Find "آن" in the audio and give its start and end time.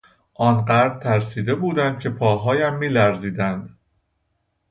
0.33-0.65